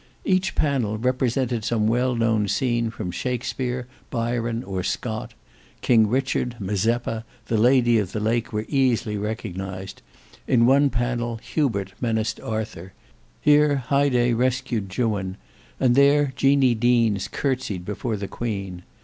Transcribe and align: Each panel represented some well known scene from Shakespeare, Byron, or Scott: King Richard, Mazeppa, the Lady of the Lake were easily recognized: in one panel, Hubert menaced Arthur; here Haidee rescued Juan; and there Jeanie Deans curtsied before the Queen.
Each 0.25 0.55
panel 0.55 0.97
represented 0.97 1.63
some 1.63 1.85
well 1.85 2.15
known 2.15 2.47
scene 2.47 2.89
from 2.89 3.11
Shakespeare, 3.11 3.85
Byron, 4.09 4.63
or 4.63 4.81
Scott: 4.81 5.35
King 5.81 6.07
Richard, 6.07 6.55
Mazeppa, 6.59 7.23
the 7.45 7.57
Lady 7.59 7.99
of 7.99 8.11
the 8.11 8.19
Lake 8.19 8.51
were 8.51 8.65
easily 8.67 9.15
recognized: 9.15 10.01
in 10.47 10.65
one 10.65 10.89
panel, 10.89 11.35
Hubert 11.53 11.93
menaced 12.01 12.39
Arthur; 12.39 12.93
here 13.41 13.75
Haidee 13.89 14.33
rescued 14.33 14.91
Juan; 14.97 15.37
and 15.79 15.93
there 15.93 16.33
Jeanie 16.35 16.73
Deans 16.73 17.27
curtsied 17.27 17.85
before 17.85 18.17
the 18.17 18.27
Queen. 18.27 18.81